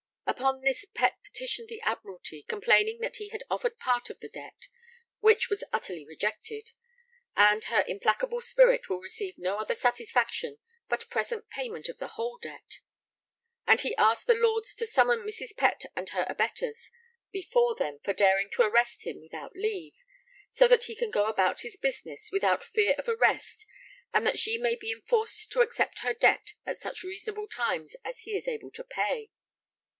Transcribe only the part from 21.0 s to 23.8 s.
go about his business without fear of arrest